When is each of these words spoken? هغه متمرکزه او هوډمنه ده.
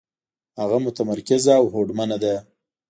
هغه 0.59 0.77
متمرکزه 0.85 1.53
او 1.59 1.65
هوډمنه 1.73 2.17
ده. 2.23 2.35